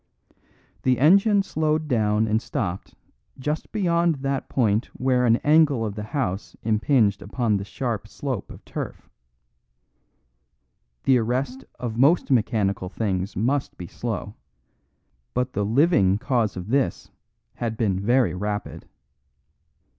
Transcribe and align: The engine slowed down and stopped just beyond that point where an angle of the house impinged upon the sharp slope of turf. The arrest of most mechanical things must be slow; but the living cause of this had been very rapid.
The 0.81 0.97
engine 0.97 1.43
slowed 1.43 1.87
down 1.87 2.27
and 2.27 2.41
stopped 2.41 2.95
just 3.37 3.71
beyond 3.71 4.15
that 4.23 4.49
point 4.49 4.87
where 4.99 5.27
an 5.27 5.35
angle 5.43 5.85
of 5.85 5.93
the 5.93 6.01
house 6.01 6.55
impinged 6.63 7.21
upon 7.21 7.57
the 7.57 7.63
sharp 7.63 8.07
slope 8.07 8.49
of 8.51 8.65
turf. 8.65 9.07
The 11.03 11.19
arrest 11.19 11.65
of 11.77 11.99
most 11.99 12.31
mechanical 12.31 12.89
things 12.89 13.35
must 13.35 13.77
be 13.77 13.85
slow; 13.85 14.33
but 15.35 15.53
the 15.53 15.63
living 15.63 16.17
cause 16.17 16.57
of 16.57 16.69
this 16.69 17.11
had 17.57 17.77
been 17.77 17.99
very 17.99 18.33
rapid. 18.33 18.87